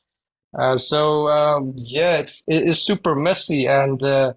[0.55, 4.35] Uh, so um, yeah, it's, it's super messy, and uh,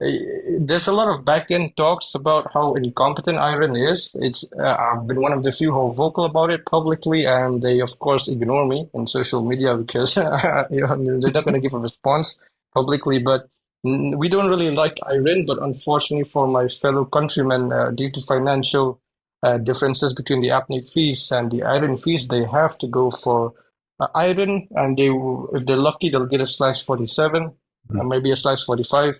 [0.00, 4.10] there's a lot of back-end talks about how incompetent IRINN is.
[4.14, 7.62] It's uh, I've been one of the few who are vocal about it publicly, and
[7.62, 10.16] they of course ignore me on social media because
[10.70, 12.40] you know, they're not going to give a response
[12.74, 13.18] publicly.
[13.18, 13.48] But
[13.84, 19.00] we don't really like IRINN, but unfortunately for my fellow countrymen, uh, due to financial
[19.42, 23.52] uh, differences between the APNIC fees and the IRINN fees, they have to go for
[24.00, 28.00] uh, IRINN, and they will, if they're lucky, they'll get a slash 47, mm-hmm.
[28.00, 29.16] or maybe a slash 45.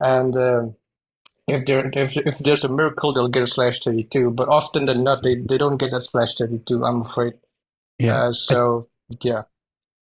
[0.00, 0.66] And uh,
[1.46, 4.30] if, there, if, if there's a miracle, they'll get a slash 32.
[4.30, 7.34] But often than not, they, they don't get that slash 32, I'm afraid.
[7.98, 8.24] Yeah.
[8.24, 8.88] Uh, so
[9.22, 9.42] yeah,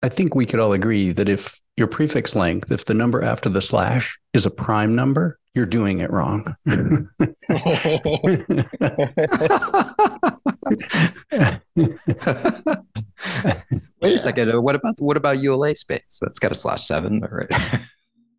[0.03, 3.49] I think we could all agree that if your prefix length, if the number after
[3.49, 6.57] the slash is a prime number, you're doing it wrong.
[14.01, 14.51] Wait a second.
[14.53, 16.19] uh, What about what about ULA space?
[16.21, 17.51] That's got a slash seven, right?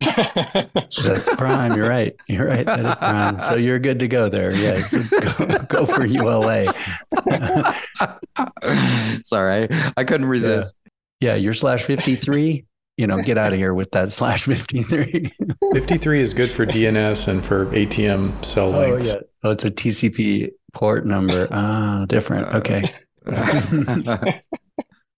[0.00, 1.76] That's prime.
[1.76, 2.14] You're right.
[2.28, 2.66] You're right.
[2.66, 3.40] That is prime.
[3.40, 4.52] So you're good to go there.
[4.54, 4.82] Yeah.
[4.82, 6.66] So go, go for ULA.
[9.24, 10.74] Sorry, I, I couldn't resist.
[11.20, 11.34] Yeah.
[11.36, 12.64] You're slash 53.
[12.98, 15.32] You know, get out of here with that slash 53.
[15.72, 19.08] 53 is good for DNS and for ATM cell Oh, lengths.
[19.14, 19.20] yeah.
[19.44, 21.48] Oh, it's a TCP port number.
[21.50, 22.48] Ah, different.
[22.54, 22.84] Okay.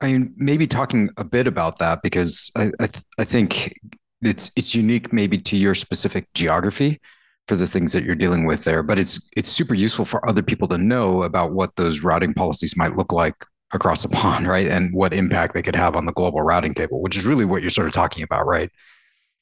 [0.04, 3.74] I mean, maybe talking a bit about that because I I, th- I think
[4.20, 7.00] it's it's unique maybe to your specific geography
[7.48, 10.42] for the things that you're dealing with there, but it's it's super useful for other
[10.42, 14.66] people to know about what those routing policies might look like across the pond, right?
[14.66, 17.62] And what impact they could have on the global routing table, which is really what
[17.62, 18.70] you're sort of talking about, right?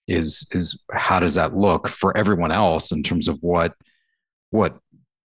[0.06, 3.74] Is is how does that look for everyone else in terms of what
[4.50, 4.78] what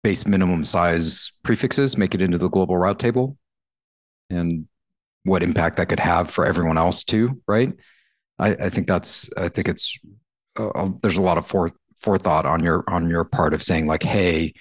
[0.03, 3.39] base minimum size prefixes make it into the global route table
[4.31, 4.67] and
[5.25, 7.73] what impact that could have for everyone else too right?
[8.39, 9.99] I, I think that's i think it's
[10.59, 14.03] uh, there's a lot of foreth- forethought on your on your part of saying like
[14.03, 14.55] hey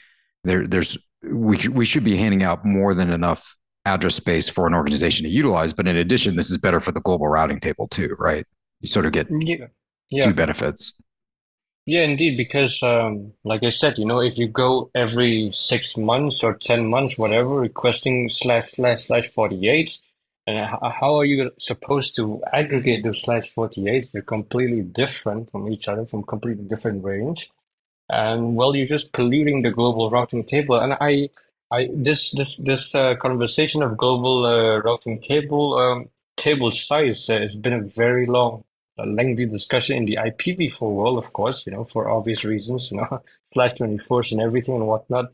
[0.44, 3.56] there there's we, we should be handing out more than enough
[3.86, 7.02] address space for an organization to utilize but in addition this is better for the
[7.02, 8.46] global routing table too right?
[8.82, 9.68] You sort of get yeah,
[10.10, 10.24] yeah.
[10.24, 10.94] two benefits.
[11.86, 16.44] Yeah, indeed, because um, like I said, you know, if you go every six months
[16.44, 19.98] or 10 months, whatever, requesting slash slash slash 48,
[20.48, 24.12] and how are you supposed to aggregate those slash 48s?
[24.12, 27.50] They're completely different from each other, from completely different range.
[28.10, 30.78] And well, you're just polluting the global routing table.
[30.80, 31.30] And I,
[31.72, 37.40] I this this this uh, conversation of global uh, routing table um, table size uh,
[37.40, 38.64] has been a very long,
[38.98, 42.98] a lengthy discussion in the IPv4 world, of course, you know, for obvious reasons, you
[42.98, 43.22] know,
[43.54, 45.32] slash 24s and everything and whatnot.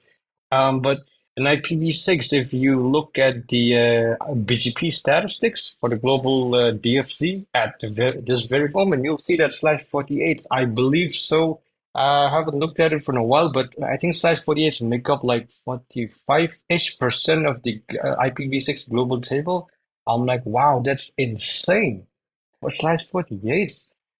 [0.52, 1.02] Um, but
[1.38, 7.46] in IPv6, if you look at the uh, BGP statistics for the global uh, DFZ
[7.54, 11.62] at ver this very moment, you'll see that slash 48, I believe so.
[11.94, 15.24] I haven't looked at it for a while, but I think slash 48 make up
[15.24, 19.70] like 45-ish percent of the uh, IPv6 global table.
[20.08, 22.08] I'm like, wow, that's insane
[22.62, 23.74] for slash 48.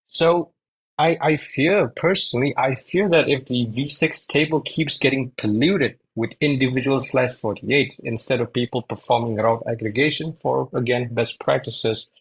[0.08, 0.52] So
[1.00, 6.34] I, I fear personally, I fear that if the V6 table keeps getting polluted with
[6.42, 12.12] individual slash 48 instead of people performing route aggregation for, again, best practices,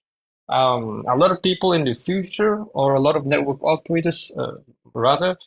[0.51, 4.57] um, a lot of people in the future or a lot of network operators, uh,
[4.93, 5.39] rather,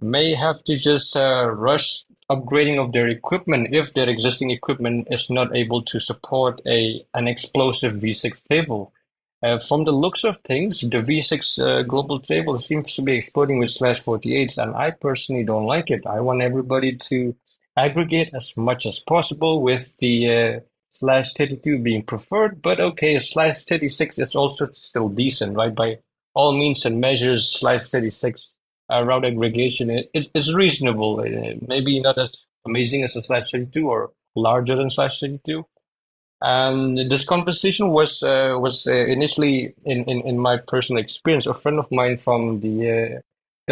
[0.00, 5.28] may have to just uh, rush upgrading of their equipment if their existing equipment is
[5.28, 8.92] not able to support a an explosive V6 table.
[9.42, 13.58] Uh, from the looks of things, the V6 uh, global table seems to be exploding
[13.58, 16.06] with slash 48s, and I personally don't like it.
[16.06, 17.36] I want everybody to
[17.78, 20.14] aggregate as much as possible with the
[20.56, 20.60] uh,
[20.90, 25.74] slash 32 being preferred, but okay, slash 36 is also still decent, right?
[25.74, 26.00] By
[26.34, 28.58] all means and measures, slash 36
[28.92, 31.20] uh, route aggregation i- is, is reasonable.
[31.20, 32.32] Uh, maybe not as
[32.66, 35.66] amazing as a slash 32 or larger than slash 32.
[36.42, 41.46] And this conversation was uh, was uh, initially in, in, in my personal experience.
[41.46, 43.20] A friend of mine from the uh,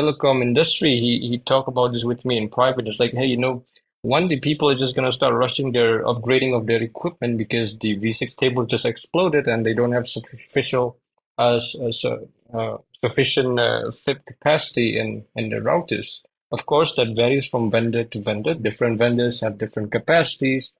[0.00, 2.88] telecom industry, he he talked about this with me in private.
[2.88, 3.64] It's like, hey, you know,
[4.06, 7.96] one day people are just gonna start rushing their upgrading of their equipment because the
[7.96, 10.94] V6 table just exploded and they don't have sufficient
[11.38, 16.22] uh, uh, uh, sufficient uh, FIB capacity in in the routers.
[16.52, 18.54] Of course, that varies from vendor to vendor.
[18.54, 20.72] Different vendors have different capacities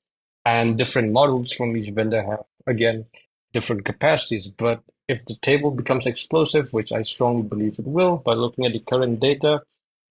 [0.46, 3.06] and different models from each vendor have again
[3.52, 8.32] different capacities but if the table becomes explosive which i strongly believe it will by
[8.32, 9.60] looking at the current data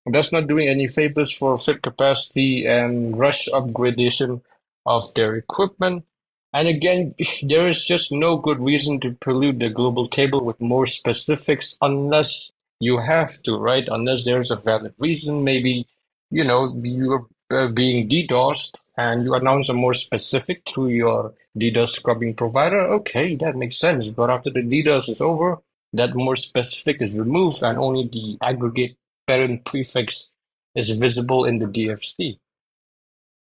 [0.06, 4.42] that's not doing any favors for FIB capacity and rush upgradation
[4.86, 6.06] of their equipment.
[6.54, 10.86] And again there is just no good reason to pollute the global table with more
[10.86, 13.88] specifics unless you have to right?
[13.88, 15.44] Unless there's a valid reason.
[15.44, 15.88] Maybe
[16.30, 21.90] you know you're uh, being DDoSed and you announce a more specific through your DDoS
[21.90, 24.08] scrubbing provider, okay, that makes sense.
[24.08, 25.60] But after the DDoS is over,
[25.94, 28.98] that more specific is removed and only the aggregate
[29.28, 30.36] parent prefix
[30.76, 32.38] is visible in the DFZ.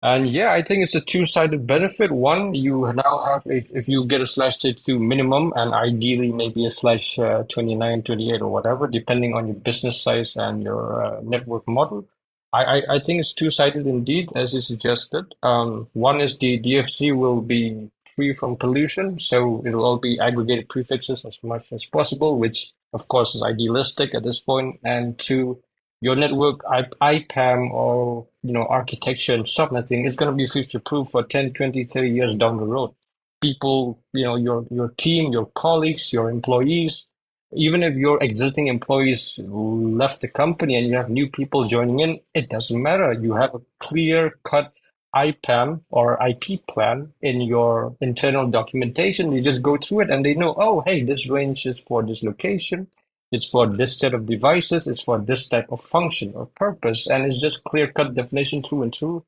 [0.03, 2.11] And yeah, I think it's a two-sided benefit.
[2.11, 6.65] One, you now have, if, if you get a slash 32 minimum and ideally maybe
[6.65, 11.19] a slash uh, 29, 28 or whatever, depending on your business size and your uh,
[11.23, 12.07] network model.
[12.53, 15.33] I, I, I think it's two-sided indeed, as you suggested.
[15.41, 19.19] Um, one is the DFZ will be free from pollution.
[19.19, 24.13] So it'll all be aggregated prefixes as much as possible, which of course is idealistic
[24.13, 24.79] at this point.
[24.83, 25.61] And two,
[26.01, 31.09] your network IPAM or you know architecture and subnetting is going to be future proof
[31.09, 32.93] for 10 20 30 years down the road
[33.41, 37.09] people you know your your team your colleagues your employees
[37.53, 42.19] even if your existing employees left the company and you have new people joining in
[42.33, 44.73] it doesn't matter you have a clear cut
[45.15, 49.31] IPAM or IP plan in your internal documentation.
[49.31, 52.21] You just go through it and they know, oh, hey, this range is for this
[52.21, 52.87] location.
[53.31, 54.87] It's for this set of devices.
[54.87, 57.07] It's for this type of function or purpose.
[57.07, 59.25] And it's just clear cut definition through and through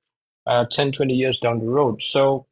[0.48, 2.02] uh, 10, 20 years down the road.
[2.02, 2.48] So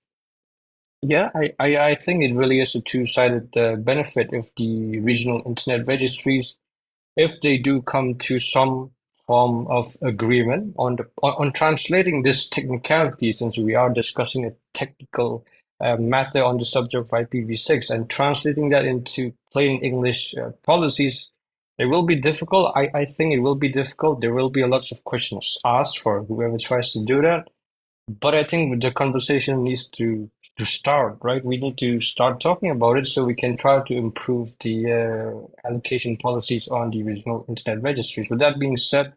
[1.01, 5.41] yeah, I, I, I think it really is a two-sided uh, benefit if the regional
[5.45, 6.59] internet registries,
[7.15, 8.91] if they do come to some
[9.27, 14.53] form of agreement on the on, on translating this technicality, since we are discussing a
[14.73, 15.45] technical
[15.79, 21.29] uh, matter on the subject of IPv6 and translating that into plain English uh, policies,
[21.77, 22.73] it will be difficult.
[22.75, 24.21] I, I think it will be difficult.
[24.21, 27.49] There will be a lots of questions asked for whoever tries to do that.
[28.07, 31.43] But I think the conversation needs to to start, right?
[31.43, 35.67] We need to start talking about it so we can try to improve the uh,
[35.67, 38.29] allocation policies on the regional internet registries.
[38.29, 39.13] With that being said,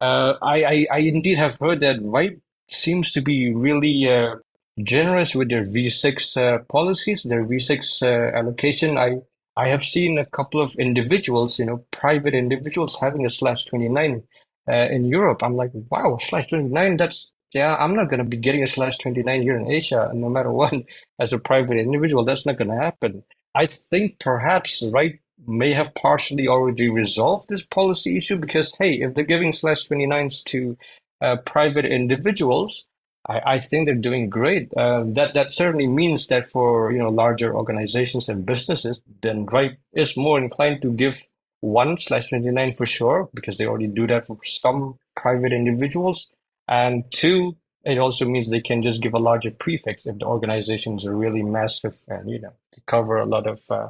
[0.00, 4.36] uh, I, I, I indeed have heard that RIPE seems to be really uh,
[4.82, 8.96] generous with their V6 uh, policies, their V6 uh, allocation.
[8.96, 9.18] I
[9.60, 14.22] I have seen a couple of individuals, you know, private individuals having a slash 29
[14.68, 15.42] uh, in Europe.
[15.42, 18.96] I'm like, wow, slash 29, that's yeah, I'm not going to be getting a slash
[18.98, 20.72] 29 here in Asia, no matter what,
[21.20, 22.24] as a private individual.
[22.24, 23.24] That's not going to happen.
[23.54, 29.14] I think perhaps RIPE may have partially already resolved this policy issue because, hey, if
[29.14, 30.78] they're giving slash 29s to
[31.20, 32.88] uh, private individuals,
[33.28, 34.72] I, I think they're doing great.
[34.76, 39.78] Uh, that that certainly means that for you know larger organizations and businesses, then RIPE
[39.92, 41.22] is more inclined to give
[41.60, 46.30] one slash 29 for sure because they already do that for some private individuals
[46.70, 51.04] and two, it also means they can just give a larger prefix if the organizations
[51.04, 53.88] are really massive and, you know, to cover a lot of uh,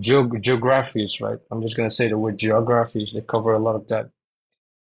[0.00, 1.38] geog- geographies, right?
[1.50, 3.12] I'm just to say the word geographies.
[3.12, 4.10] They cover a lot of that.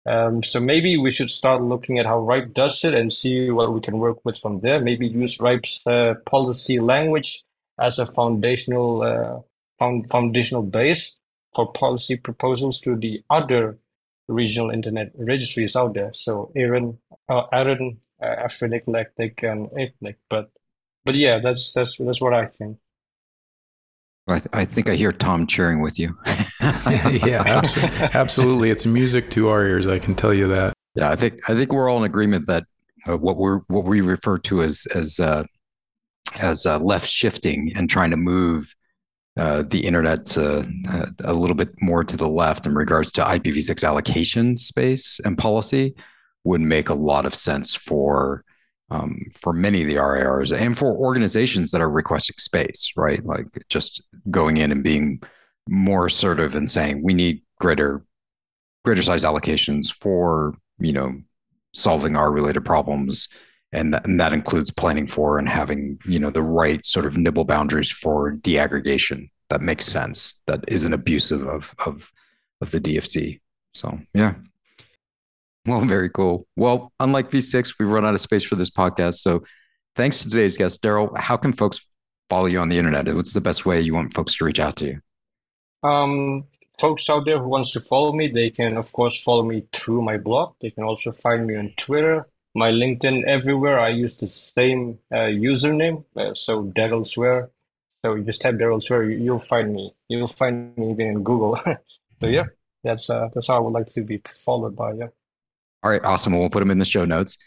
[0.05, 3.73] Um, so maybe we should start looking at how RIPE does it and see what
[3.73, 4.81] we can work with from there.
[4.81, 7.45] Maybe use RIPE's uh, policy language
[7.79, 9.41] as a foundational uh,
[9.79, 11.17] found, foundational base
[11.55, 13.79] for policy proposals to the other
[14.29, 16.13] regional internet registries out there.
[16.15, 16.99] So ARIN,
[17.29, 20.17] uh, ARIN, uh, Afrinic, LACNIC, and APNIC.
[20.29, 20.51] But
[21.05, 22.79] but yeah, that's that's that's what I think.
[24.29, 26.17] I, th- I think I hear Tom cheering with you.
[26.27, 28.09] yeah, absolutely.
[28.15, 28.71] absolutely.
[28.71, 29.87] It's music to our ears.
[29.87, 30.75] I can tell you that.
[30.95, 32.65] Yeah, I think I think we're all in agreement that
[33.09, 35.45] uh, what we're what we refer to as as uh,
[36.37, 38.75] as uh, left shifting and trying to move
[39.39, 40.63] uh, the internet uh,
[41.25, 45.95] a little bit more to the left in regards to IPv6 allocation space and policy
[46.45, 48.45] would make a lot of sense for
[48.91, 53.25] um, for many of the RIRs and for organizations that are requesting space, right?
[53.25, 55.23] Like just going in and being
[55.69, 58.05] more assertive and saying we need greater
[58.85, 61.15] greater size allocations for you know
[61.73, 63.29] solving our related problems
[63.71, 67.17] and that, and that includes planning for and having you know the right sort of
[67.17, 72.11] nibble boundaries for deaggregation that makes sense that isn't abusive of of
[72.63, 73.41] of the DFZ.
[73.75, 74.35] So yeah.
[75.67, 76.47] Well, very cool.
[76.57, 79.15] Well, unlike V6, we run out of space for this podcast.
[79.15, 79.45] So
[79.95, 81.17] thanks to today's guest, Daryll.
[81.17, 81.87] How can folks
[82.29, 83.07] follow you on the internet?
[83.15, 85.89] What's the best way you want folks to reach out to you?
[85.89, 86.45] Um,
[86.79, 90.03] folks out there who wants to follow me, they can of course follow me through
[90.03, 90.55] my blog.
[90.61, 93.79] They can also find me on Twitter my LinkedIn everywhere.
[93.79, 97.49] I use the same uh, username, uh, so Daryll Swer.
[98.05, 99.95] So you just type Daryll Swer, you, will find me.
[100.09, 101.57] You'll find me even in Google.
[102.21, 102.47] so yeah,
[102.83, 104.93] that's uh, that's how I would like to be followed by.
[104.93, 105.09] Yeah.
[105.83, 106.39] All right, awesome.
[106.39, 107.39] We'll put them in the show notes.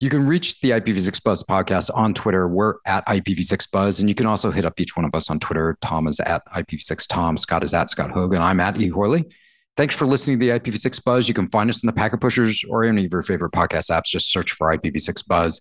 [0.00, 2.46] You can reach the IPv6 Buzz podcast on Twitter.
[2.48, 5.38] We're at IPv6 Buzz, and you can also hit up each one of us on
[5.38, 5.78] Twitter.
[5.80, 7.36] Tom is at IPv6 Tom.
[7.36, 8.34] Scott is at Scott Hogg.
[8.34, 9.24] I'm at E Horley.
[9.76, 11.26] Thanks for listening to the IPv6 Buzz.
[11.26, 14.04] You can find us in the Packet Pushers or any of your favorite podcast apps.
[14.04, 15.60] Just search for IPv6 Buzz.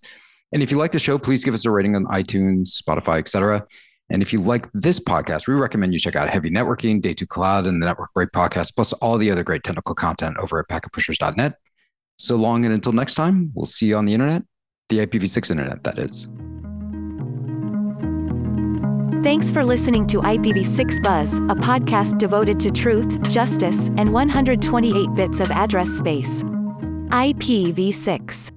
[0.52, 3.66] And if you like the show, please give us a rating on iTunes, Spotify, etc.
[4.12, 7.26] And if you like this podcast, we recommend you check out Heavy Networking, Day 2
[7.26, 10.68] Cloud, and the Network Break podcast, plus all the other great technical content over at
[10.68, 11.56] packetpushers.net.
[12.18, 14.44] So long and until next time, we'll see you on the internet,
[14.90, 16.28] the IPv6 internet, that is.
[19.24, 25.40] Thanks for listening to IPv6 Buzz, a podcast devoted to truth, justice, and 128 bits
[25.40, 26.44] of address space.
[26.44, 28.52] IPv6